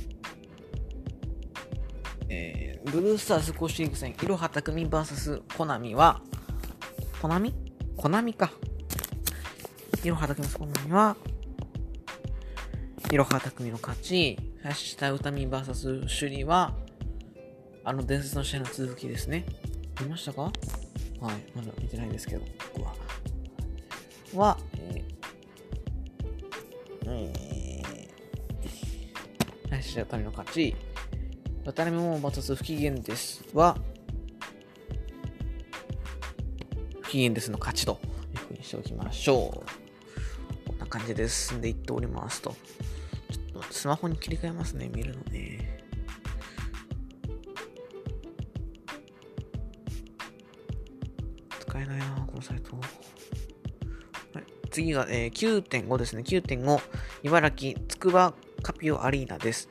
[2.28, 6.20] えー、ブルースターズ公式リーグ戦、いろはたくみ VS コナミは、
[7.20, 7.52] コナミ？
[7.96, 8.52] コナミか。
[10.04, 11.16] いろはたくみ VS コナミは、
[13.10, 16.76] いろはたくみの勝ち、ハッシュタウタミ VS シュリは、
[17.82, 19.46] あの伝説の試合の続きですね。
[20.00, 20.42] 見ましたか？
[20.42, 20.52] はい、
[21.56, 22.94] まだ見てないですけど、僕は。
[24.34, 30.74] は、えー、えー、林田民の勝ち、
[31.64, 33.76] 渡辺桃バツ不機嫌ですは、
[37.02, 37.98] 不機嫌ですの勝ちと
[38.34, 40.68] いうふうにしておきましょう。
[40.68, 40.78] こん。
[40.78, 41.60] な感じで進ん。
[41.60, 42.54] でいっておりますと。
[43.30, 45.80] ちょっとスマホに切り替えますね、見るのね。
[51.60, 52.76] 使えないな、このサイト。
[54.76, 56.22] 次が、えー、9.5ですね。
[56.22, 56.80] 9.5、
[57.22, 59.70] 茨城つくばカピオアリーナです。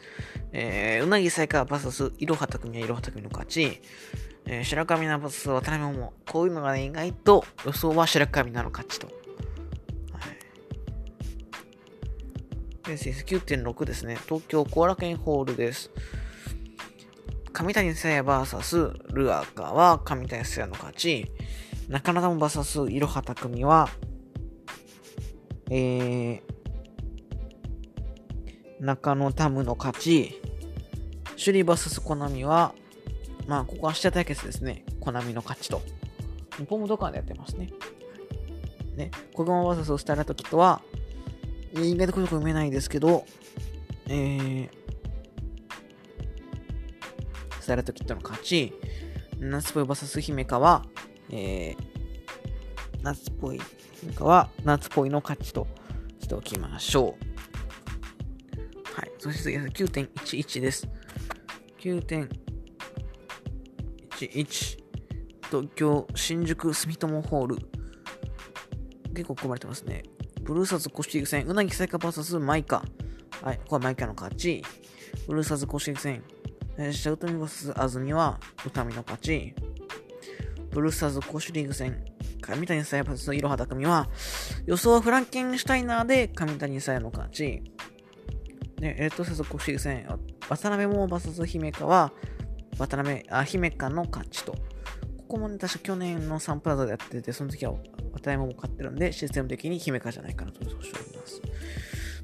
[0.52, 3.82] えー、うなぎサイカー VS いろはたくみはいろはたくみの勝ち。
[4.48, 6.14] えー、白神な VS 渡辺桃。
[6.28, 9.06] こういうのがね、意外と予想は白神なの勝ちと。
[9.06, 9.14] は
[12.86, 12.88] い。
[12.88, 14.18] で、9.6ですね。
[14.26, 15.92] 東京後楽園ホールです。
[17.54, 21.32] 上谷聖也 VS ルアカは上谷聖也の勝ち。
[21.90, 23.88] 中野玉 VS いろはたくみは、
[25.70, 26.42] えー、
[28.80, 30.42] 中野タムの勝ち。
[31.38, 32.74] シュリ VS コナミは、
[33.48, 34.86] まあ、ここは下対決ですね。
[35.00, 35.82] コナミの勝ちと。
[36.58, 37.70] 日本武道館でやってますね。
[38.96, 40.82] ね、コグマ VS スタイラトキットは、
[41.74, 43.26] 意外とこういうとこ読めないですけど、
[44.08, 44.70] えー、
[47.60, 48.74] スタイラトキットの勝ち、
[49.40, 50.86] 夏っぽい VS 姫香は、
[51.30, 51.95] えー、
[53.06, 53.62] 夏っぽい
[54.02, 55.68] 姫香は夏っぽいの勝ちと
[56.20, 59.00] しておきましょう。
[59.00, 59.12] はい。
[59.20, 60.88] そして次は9.11です。
[61.80, 62.28] 9.11
[65.52, 67.58] 東京新宿住友ホール
[69.14, 70.02] 結構組まれてますね。
[70.42, 72.84] ブルーサーズコシリ戦、うなぎサイカ VS マイカ。
[73.44, 74.64] はい、ここはマイカの勝ち。
[75.28, 76.24] ブルーサーズコシリ戦、
[76.92, 79.54] シャウトミ VS 安住は歌見の勝ち。
[80.72, 82.04] ブルースターズコシリーグ戦、
[82.54, 84.10] 上谷さや VS いろはたくみは、
[84.66, 87.64] 予想はフランケンシュタイナーで上谷さやの勝ち。
[88.78, 90.06] で、えっと、早速、公式戦、
[90.50, 92.12] 渡辺桃 VS 姫香は、
[92.78, 94.54] 渡辺、あ、姫香の勝ちと。
[94.54, 94.60] こ
[95.30, 97.72] こもね、確か去年のサンプラザでやってて、その時は
[98.14, 101.42] 渡辺桃勝ってるんで、システム的に姫香じゃないかなと予想しております。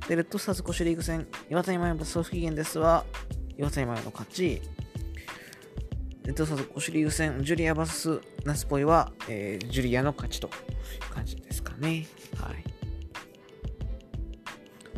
[0.08, 3.06] で、レッドスターズコシリーグ戦、岩谷真由 VS 不機嫌ですは、
[3.58, 4.62] 岩谷真由の勝ち。
[6.24, 12.06] レッドスターズコシリーグ戦、ジュリア VS ナスポイは、えー、ジュリアの勝ちという感じですかね。
[12.38, 12.64] はい。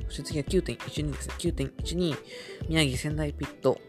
[0.09, 1.35] そして次は9.12ですね。
[1.37, 2.17] 9.12、
[2.67, 3.79] 宮城仙台ピット、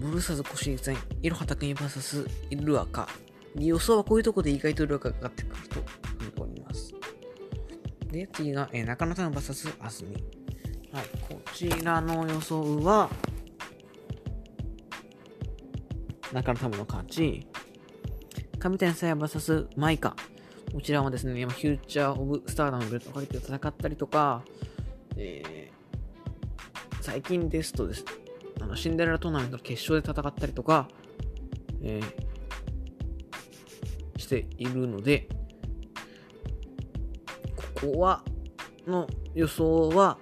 [0.00, 3.08] ブルーサーズコシリ戦、イロハタクニ VS イルアカ。
[3.54, 5.88] 予想はこういうとこで意外とルアカがかかってくると思
[6.28, 6.92] っております。
[8.10, 10.16] で、次が、えー、中野さん VS アスミ。
[10.92, 13.08] はい、こちらの予想は、
[16.32, 17.46] 中野タムの勝ち、
[18.58, 20.16] 上谷さや VS マイカ。
[20.72, 24.42] こちらはですね、今、フューチャー・オブ・スターダムベルトをかけて戦ったりとか、
[25.16, 28.06] えー、最近ですとです、
[28.62, 30.88] あのシンデレラトーナメントの決勝で戦ったりとか、
[31.82, 35.28] えー、しているので、
[37.76, 38.24] ここは、
[38.86, 40.16] の予想は、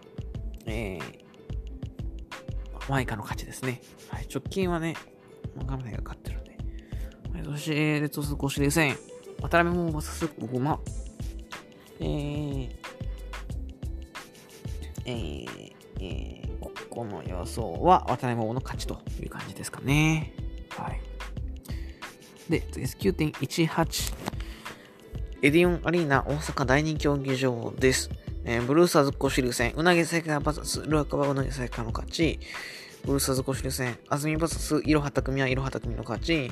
[0.66, 1.00] えー、
[2.88, 3.80] マイカの勝ちですね。
[4.08, 4.96] はい、直近はね、
[5.66, 6.50] ガムネが勝ってるんで。
[7.44, 8.96] そして、レッドス5指令戦。
[9.40, 10.80] 渡辺桃 VS ごま。
[12.00, 12.70] えー、
[15.06, 20.34] えー、えー、ここの予想は渡辺桃の勝ちという感じですかね。
[20.70, 21.00] はい。
[22.50, 22.96] で、次です。
[22.98, 24.14] 9.18。
[25.42, 28.10] エディオンアリーナ大阪大人競技場です。
[28.44, 32.40] えー、ブルーサーズコシル戦、うなぎ世界バス、ルアカバうなぎ世界の勝ち。
[33.04, 36.50] ブルサズコシル戦、安住バス、いろはたくみはいろはたくみの勝ち。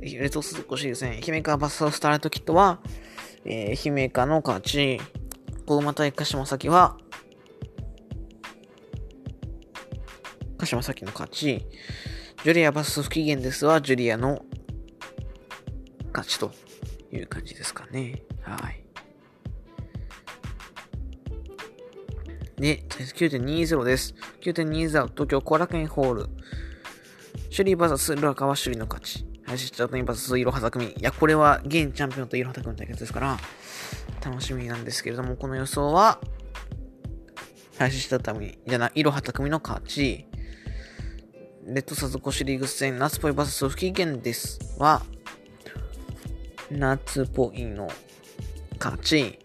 [0.00, 2.80] レトスコシー戦、姫川バススタートキットは、
[3.44, 5.00] えー、姫川の勝ち。
[5.66, 6.98] 大馬対鹿島崎は、
[10.58, 11.66] 鹿島崎の勝ち。
[12.44, 14.44] ジュリアバス不機嫌ですは、ジュリアの
[16.12, 16.52] 勝ちと
[17.10, 18.22] いう感じですかね。
[18.42, 18.83] はい。
[22.56, 24.14] で、9.20です。
[24.40, 26.26] 9.20東京後楽園ホール。
[27.50, 29.26] シュリーバーサスルアカはシュリの勝ち。
[29.44, 30.86] 林下とインパス、いろはたくみ。
[30.86, 33.38] いや、これは現チャンピオンといろはたくみの対決ですから、
[34.24, 36.20] 楽しみなんですけれども、この予想は、
[37.78, 40.26] 林下たみ、じゃない、いろはたくみの勝ち。
[41.66, 45.02] レッドサズコシリーグ戦、夏っぽいバス不機嫌ですは、
[46.70, 47.90] 夏っぽいの
[48.78, 49.43] 勝ち。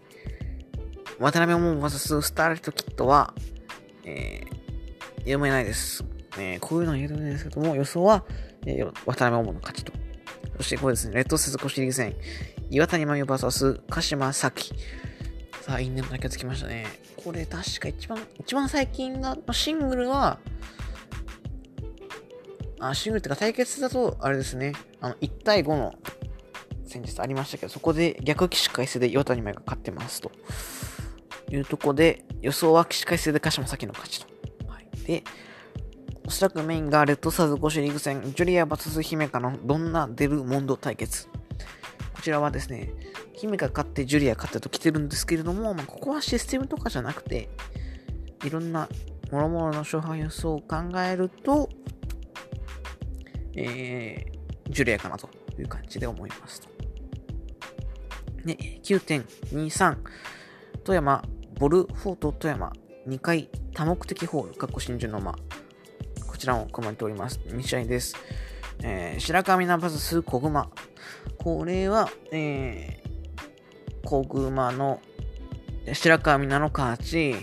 [1.20, 3.34] 渡辺桃 VS スターレットキットは、
[4.04, 6.02] えー、読めないです。
[6.38, 8.24] えー、こういうのは言えないですけども、予想は、
[8.64, 9.92] えー、渡辺桃の勝ちと。
[10.56, 12.16] そしてこれですね、レッドセズコシリーグ戦、
[12.70, 14.72] 岩谷真由 VS 鹿島咲。
[15.60, 16.86] さあ、因縁の対決つきましたね。
[17.22, 20.38] これ確か一番、一番最近のシングルは、
[22.78, 25.94] あ、シングルっていうか対決だと、あれですね、あの、1対5の
[26.86, 30.32] 戦術ありましたけど、そこで逆起死回生で岩谷真由が勝ってますと。
[31.50, 34.26] いうとこで、予想は起死回生で鹿島咲の勝ちと。
[34.68, 34.88] はい。
[35.06, 35.24] で、
[36.26, 41.26] おそらくメインがレッドサーズ5種リーグ戦、ジュリア VS 姫香のどんな出るモンド対決。
[42.14, 42.92] こちらはですね、
[43.32, 47.48] 姫が勝ってジュリア勝ってと来てるんですけれども、まあ、ここはシステムとかじゃなくて、
[48.44, 48.88] いろんな
[49.30, 51.68] 諸々の勝敗予想を考えると、
[53.56, 55.28] えー、ジュリアかなと
[55.58, 56.68] いう感じで思いますと。
[58.44, 59.96] ね、9.23、
[60.84, 61.22] 富山、
[61.60, 62.72] ボルフォート富山、
[63.06, 65.32] 2回多目的ホール、過去真珠の間、
[66.26, 67.38] こちらも組まれております。
[67.48, 68.16] 2試合です。
[68.82, 70.70] えー、白神ナバズス小熊。
[71.36, 75.02] これは、えー、小熊の
[75.92, 77.34] 白川美奈の勝ち。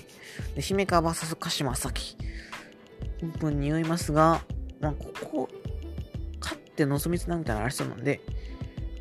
[0.55, 2.18] で、姫川 VS 鹿島咲。
[3.22, 4.41] 本当に匂いますが、
[4.82, 5.49] まあ、ここ、
[6.41, 8.20] 勝って望みつなみたいなのありそうなんで、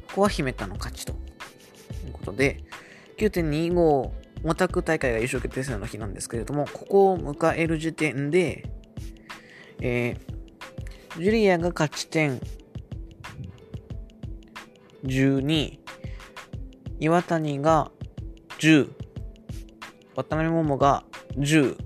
[0.09, 1.15] ここは姫川の勝ちと。
[1.15, 2.63] いうことで、
[3.17, 8.65] 9.25オタク大会が優勝決定戦の日なんですけれども、ここを迎える時点で、
[9.81, 12.41] えー、ジュリアが勝ち点
[15.05, 15.79] 12、
[16.99, 17.91] 岩谷が
[18.59, 18.91] 10、
[20.15, 21.05] 渡辺桃が
[21.37, 21.77] 10、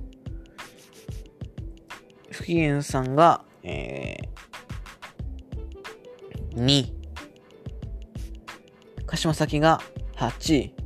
[2.30, 6.92] 不機嫌さんが、えー、2、
[9.06, 9.80] 鹿島崎が
[10.16, 10.79] 8、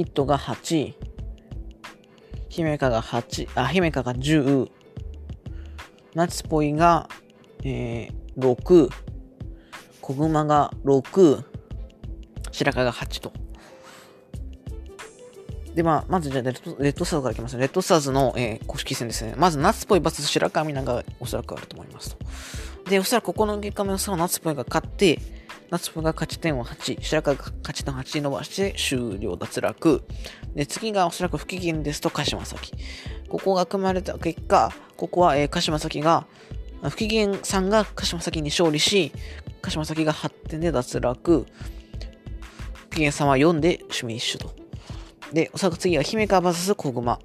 [0.00, 0.94] キットが8、
[2.48, 4.70] 姫香が8、あ、姫香が10、
[6.14, 7.06] 夏ぽいが、
[7.64, 8.88] えー、6、
[10.00, 11.44] 小熊が6、
[12.50, 13.32] 白髪が8と。
[15.74, 17.60] で、まあ、まずじゃあレッド、レッドスターズからいきますね。
[17.60, 19.34] レッドスターズの、えー、公式戦ですね。
[19.36, 22.90] まず、夏っぽいバス白川美奈がおそらくあると思いますと。
[22.90, 25.18] で、おそらくここの結果の予想は夏っぽいが勝って、
[25.70, 30.02] 夏っぽいが勝ち点を8、白川が勝ち点8伸ばして終了脱落。
[30.54, 32.72] で、次がおそらく不機嫌ですと鹿島崎。
[33.28, 36.26] ここが組まれた結果、ここは、えー、鹿島崎が、
[36.82, 39.12] 不機嫌さんが鹿島崎に勝利し、
[39.62, 41.46] 鹿島崎が8点で脱落。
[42.90, 44.52] 不機嫌さんは4でシュミッシュと。
[45.32, 47.20] で、おそらく次は姫川 VS 小熊。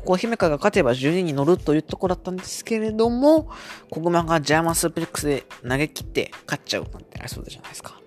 [0.00, 3.50] ここは姫川が勝てば12に乗るというところだったんですけれども、
[3.90, 8.00] 小熊がジャーマンスープレックスで投げ切って勝っちゃうなんてありそうじゃないですか。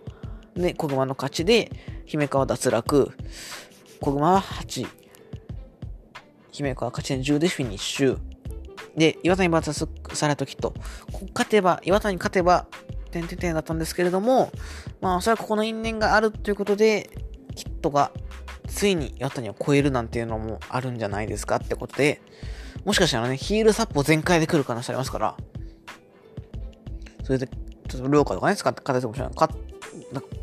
[0.56, 1.72] で、小熊の勝ちで、
[2.06, 3.12] 姫川脱落。
[4.02, 4.88] 小熊は8。
[6.52, 8.18] 姫川勝ち点10でフィニッシュ。
[8.98, 10.74] で、岩谷 VS されたキット。
[11.34, 12.66] 勝てば、岩谷勝てば、
[13.12, 14.52] 点々点だったんですけれども、
[15.00, 17.12] まあ、おそらくここの因縁があるということで、
[17.56, 18.12] キットが
[18.68, 22.22] ついに岩谷を超えるなんていうのもあるんじゃないですかってことで、
[22.86, 25.38] もしかしたらね、ヒールサップを全開で来る可能性ありますから、
[27.24, 29.36] それで、ちょっとルオカとかね、使って勝ててもしれない。
[29.36, 29.49] か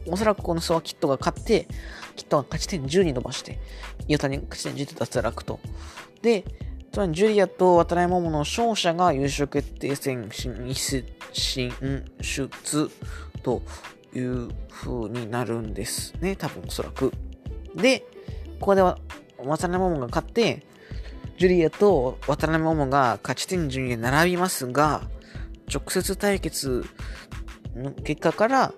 [0.07, 1.67] おそらくこのスワキットが勝って、
[2.17, 3.59] キットが勝ち点10に伸ばして、
[4.09, 5.61] 岩谷勝ち点10で脱落と。
[6.23, 6.45] で、
[6.93, 11.73] つまりジュリアと渡辺桃の勝者が優勝決定戦進
[12.21, 12.91] 出
[13.43, 13.63] と
[14.15, 16.35] いう風になるんですね。
[16.37, 17.13] 多分おそらく。
[17.75, 18.01] で、
[18.59, 18.99] ここでは
[19.39, 20.67] 渡辺桃が勝って、
[21.39, 25.03] ジュリアと渡辺桃が勝ち点順に並びますが、
[25.73, 26.85] 直接対決
[27.75, 28.73] の結果から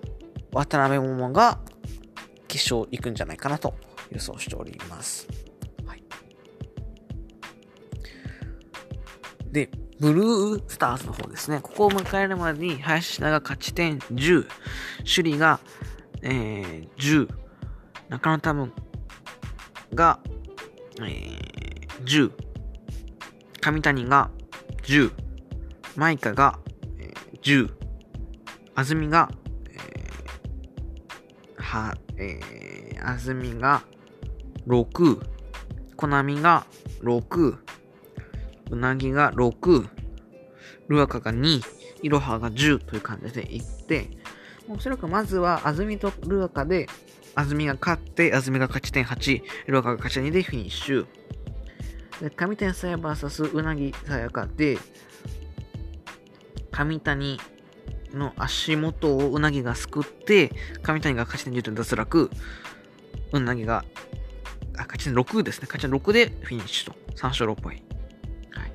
[0.51, 1.59] 渡辺桃が
[2.47, 3.73] 決勝行くんじゃないかなと
[4.11, 5.27] 予想しております。
[5.85, 6.03] はい
[9.51, 9.69] で、
[9.99, 11.59] ブルースターズの方ですね。
[11.61, 14.47] ここを迎えるまでに、林田が勝ち点10、
[14.99, 15.59] 首里が、
[16.21, 17.29] えー、10、
[18.09, 18.73] 中野多分
[19.95, 20.19] が、
[20.99, 22.31] えー、10、
[23.61, 24.29] 上谷が
[24.83, 25.11] 10、
[25.95, 26.59] マイカが、
[26.99, 27.71] えー、10、
[28.75, 29.29] 安住が、
[29.69, 33.83] えー、は、えー、安住が
[34.67, 35.21] 6、
[35.95, 36.65] コナミが
[37.01, 37.57] 6、
[38.71, 39.87] うなぎが6、
[40.87, 41.61] ルアカが2、
[42.01, 44.09] イロハが10という感じでいって、
[44.69, 46.87] おそらくまずは安住とルアカで、
[47.35, 51.07] 安住が勝って、安住が勝ち点8、ルアカが勝ち点2でフィニッシュ。
[52.21, 54.77] で上天さや VS うなぎさやかで、
[56.71, 57.39] 上谷
[58.13, 60.51] の足元をうなぎがすくって、
[60.83, 62.29] 上谷が勝ち点10点脱落、
[63.31, 63.83] うなぎが、
[64.77, 65.67] あ、勝ち点6ですね。
[65.67, 66.97] 勝ち点6でフィニッシュと。
[67.15, 67.83] 3勝6敗。
[68.51, 68.73] はい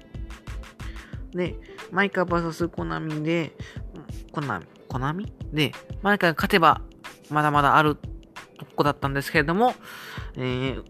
[1.33, 1.57] で、
[1.93, 3.53] マイカ VS コナミで、
[4.33, 5.33] コナミ、コナミ？
[5.53, 6.83] で、マイカが勝てば、
[7.31, 7.97] まだまだある
[8.59, 9.75] とこだったんですけれども、
[10.37, 10.85] えー、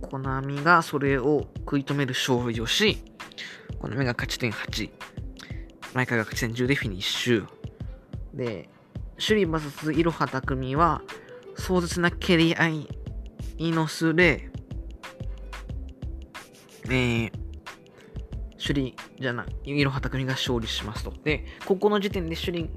[0.00, 2.98] コナミがそれを食い止める勝利をし、
[3.78, 4.90] コナミが勝ち点8、
[5.94, 7.46] マイカが勝ち点10でフィニッシュ。
[8.34, 8.68] で、
[9.18, 11.02] シュリ VS イロハ匠は、
[11.56, 12.68] 壮絶な蹴り合
[13.58, 17.30] いの末、えー、
[18.66, 21.12] 首里じゃない、いろはたくみが勝利しますと。
[21.22, 22.70] で、ここの時点で首里、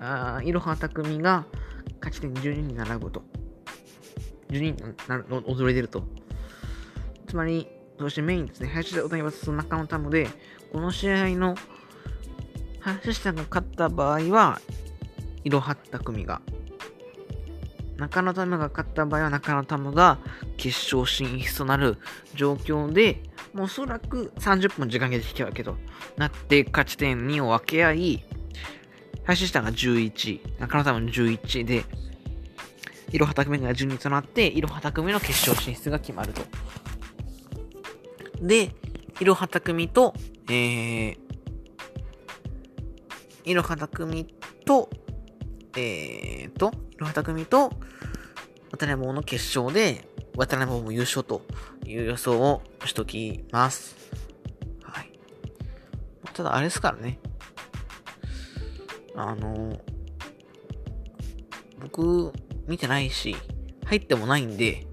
[0.00, 1.46] あいろはたくみが
[2.00, 3.22] 勝ち点12に並ぶと。
[4.48, 4.76] 12に
[5.08, 6.04] なる、踊れてると。
[7.26, 7.68] つまり、
[7.98, 10.28] そしてメインですね、林田大谷 VS 中野タムで、
[10.72, 11.54] この試合の
[12.80, 14.60] 林下が勝った場合は、
[15.44, 16.42] いろはった組が。
[17.96, 20.18] 中野タムが勝った場合は中野タムが
[20.56, 21.98] 決勝進出となる
[22.34, 23.22] 状況で、
[23.52, 25.76] もうおそらく30分時間ができたわけと
[26.16, 28.24] なって勝ち点2を分け合い、
[29.24, 31.84] 林下が11、中野タム11で、
[33.10, 36.42] いろはた組が12となって、いろはた組の決勝進出が決まると。
[38.40, 38.74] で、
[39.20, 40.14] いろはた組と、
[40.48, 41.16] えー、
[43.44, 44.26] いろはた組
[44.64, 44.90] と、
[45.76, 47.70] えーと、いろはた組と、
[48.70, 51.42] 渡辺棒の決勝で、渡辺棒も優勝と
[51.86, 53.94] いう予想をしときます。
[54.82, 55.12] はい。
[56.32, 57.20] ただ、あれですからね。
[59.14, 59.80] あの、
[61.80, 62.32] 僕、
[62.66, 63.36] 見てないし、
[63.86, 64.86] 入ってもないんで、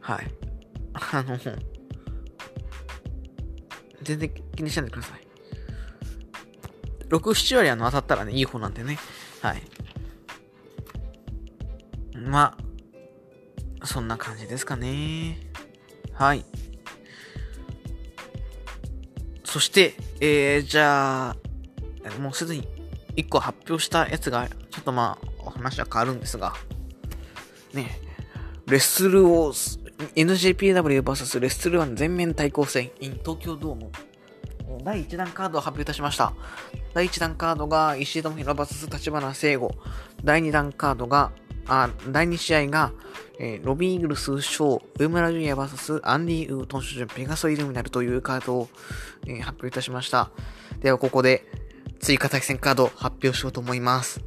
[0.00, 0.30] はい。
[0.92, 1.38] あの、
[4.02, 5.20] 全然気にしないでください。
[7.08, 8.98] 6、7割あの当たったらね、いい方なんでね。
[9.40, 9.62] はい。
[12.16, 12.56] ま
[13.80, 15.38] あ、そんな感じですかね。
[16.12, 16.44] はい。
[19.44, 21.36] そして、えー、じゃあ、
[22.20, 22.68] もうすでに
[23.16, 26.54] 1個発表したやつが、ちょっとまあ、お話は変わるんですが、
[27.74, 28.00] ね、
[28.66, 33.90] レッスルを NJPW vs レッスル1全面対抗戦 in 東京ドーム。
[34.82, 36.32] 第1弾カードを発表いたしました。
[36.94, 39.72] 第1弾カードが石井智弘 vs 立花聖吾。
[40.22, 41.32] 第2弾カードが、
[41.66, 42.92] あ、第2試合が、
[43.38, 48.68] えー、ロビーイーグルス賞、上村ジュニア VS アンディ・ウー、トンシュジュン、ペガソイルミナルというカードを、
[49.26, 50.30] えー、発表いたしました。
[50.80, 51.44] では、ここで、
[52.00, 54.20] 追加対戦カードを発表しようと思います。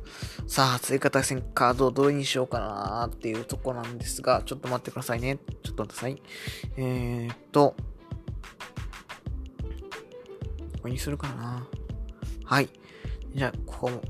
[0.48, 5.40] さあ、追加対戦カードをどれにしようかなっていうとこなんですが、ちょっと待ってくださいね。
[5.62, 6.22] ちょっと待ってください。
[6.78, 7.76] えー、っと、
[10.82, 11.68] これにするかな。
[12.46, 12.70] はい。
[13.36, 14.02] じゃあ、ここも、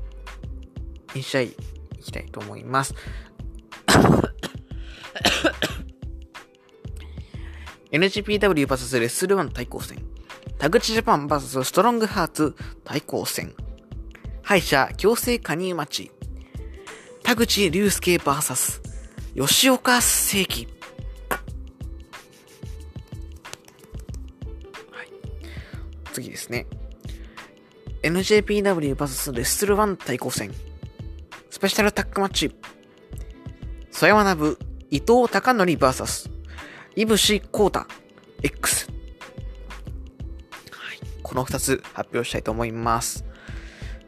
[1.08, 1.56] 1試合い
[2.00, 2.94] きたいと思います。
[7.90, 9.98] NGPW vs レッスル1対抗戦。
[10.58, 13.52] 田口ジャパン VS ストロングハーツ対抗戦。
[14.42, 16.17] 敗者強制加入待ち。
[17.28, 18.80] 田口竜介 VS
[19.36, 20.66] 吉岡正樹。
[24.90, 25.08] はい。
[26.14, 26.66] 次ですね。
[28.02, 30.54] NJPW vs レッスル1対抗戦。
[31.50, 32.50] スペシャルタックマッチ。
[33.90, 34.58] 曽山学
[34.90, 36.30] 伊藤隆則 VS
[36.96, 37.86] いぶしこうた
[38.42, 38.88] X。
[41.22, 43.26] この二つ発表したいと思います。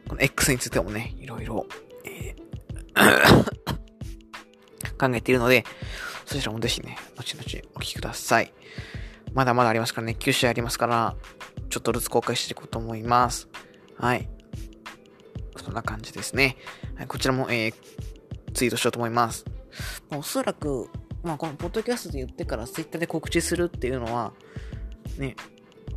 [0.09, 1.67] この X についてもね、いろいろ、
[4.99, 5.65] 考えているので、
[6.27, 8.53] そちらもぜひね、後々お聞きください。
[9.33, 11.17] まだまだありますからね、9試合ありますから、
[11.69, 13.49] ちょっとずつ公開していこうと思います。
[13.97, 14.29] はい。
[15.57, 16.57] そんな感じですね。
[16.97, 17.75] はい、こちらも、えー、
[18.55, 19.45] ツイートしようと思います。
[20.11, 20.89] おそらく、
[21.23, 24.33] まあ、このポッドキャストで言ってからツイッターで告知するっていうのは、
[25.19, 25.37] ね、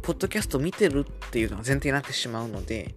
[0.02, 2.94] ポッドキャスト見てるっていうのが前提になってしまうので、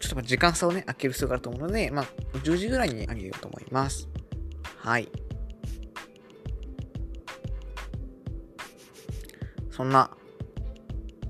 [0.00, 2.06] ちょっと時間差をね、空ける必要があると思うので、まあ、
[2.38, 4.08] 10時ぐらいにあげようと思います。
[4.78, 5.08] はい。
[9.70, 10.10] そんな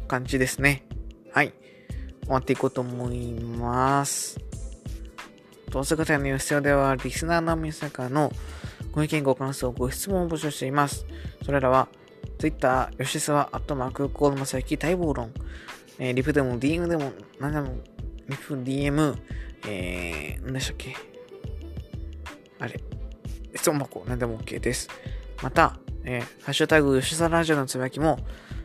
[0.06, 0.86] 感じですね。
[1.32, 1.52] はい。
[2.22, 4.38] 終わっていこうと思います。
[5.70, 8.32] どうせ方の必要では、リスナーの皆さんからの
[8.92, 11.06] ご意見、ご感想、ご質問を募集しています。
[11.44, 11.88] それらは、
[12.38, 15.32] Twitter、吉沢、アットマーク、コールマサイキ、待望論、
[15.98, 17.76] えー、リプでも DM でも、何でも
[18.28, 19.16] リプ、DM、
[19.66, 20.94] えー、何でしたっけ？
[22.58, 22.80] あれ、
[23.54, 24.88] 質問箱、何でも OK です。
[25.42, 28.18] また、えー、ハッシュタグ、吉沢ラジオのつぶやきも、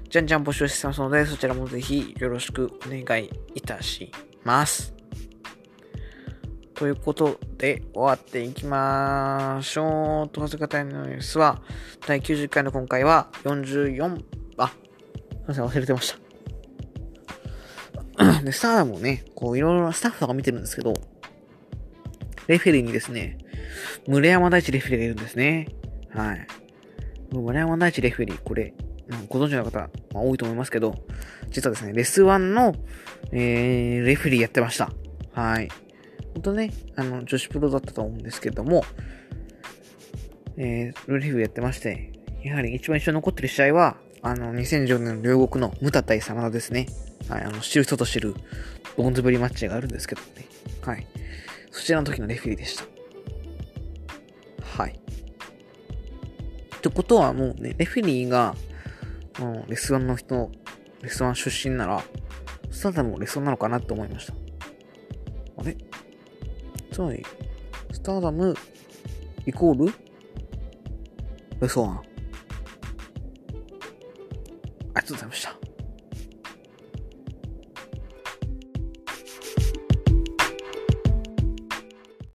[0.10, 4.12] じゃんじゃん募集してますので、そちらもぜひよろしくお願いいたし
[4.44, 4.94] ます。
[6.74, 10.30] ということで、終わっていきましょう。
[10.30, 11.62] と、は方のニュースは、
[12.08, 14.24] 第90回の今回は44、
[14.58, 16.21] あ、すいません、忘れてました。
[18.44, 20.94] で、スターダムをね、こう、いろいろスタッフとか見てるんですけど、
[22.48, 23.38] レフェリーにですね、
[24.08, 25.68] 村山大地レフェリーがいるんですね。
[26.10, 26.48] はい。
[27.32, 28.74] 村山大地レフェリー、これ、
[29.30, 29.80] ご存知の方、
[30.14, 30.96] まあ、多いと思いますけど、
[31.50, 32.76] 実はですね、レス1の、
[33.32, 34.92] えー、レフェリーやってました。
[35.34, 35.70] はい。
[36.34, 38.84] ほんとね、あの、女子プロだったと思うんですけども、
[40.58, 42.12] えー、レフェリーやってまして、
[42.44, 46.88] やはり一番印象に残ってる試合は、あの、2010年の両国のムタ対真田ですね。
[47.32, 48.36] はい、あの、知る人と知る、
[48.98, 50.28] ボンズブリマッチがあるんですけどね。
[50.82, 51.08] はい。
[51.72, 52.84] そちらの時のレフェリーでした。
[54.62, 55.00] はい。
[56.76, 58.54] ってことはもうね、レフェリーが、
[59.40, 60.52] うん、レスワンの人、
[61.02, 62.04] レスワン出身なら、
[62.70, 64.34] スターダムもレスワンなのかなって思いました。
[65.56, 65.78] あれ？
[66.92, 67.26] つまり、
[67.94, 68.54] スターダム
[69.46, 69.94] イコール
[71.62, 71.92] レスワン。
[71.92, 75.56] ありがとうございました。